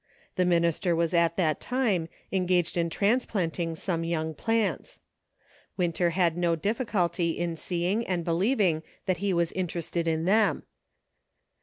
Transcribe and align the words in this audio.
The 0.35 0.45
minister 0.45 0.95
was 0.95 1.13
at 1.13 1.37
that 1.37 1.59
time 1.61 2.09
engaged 2.31 2.75
in 2.75 2.89
transplanting 2.89 3.75
some 3.75 4.03
young 4.03 4.33
plants. 4.33 4.99
Winter 5.77 6.09
had 6.09 6.35
no 6.35 6.55
difficulty 6.55 7.37
in 7.37 7.55
seeing 7.55 8.07
and 8.07 8.25
believing 8.25 8.81
that 9.05 9.17
he 9.17 9.31
was 9.31 9.51
interested 9.51 10.07
in 10.07 10.25
them. 10.25 10.63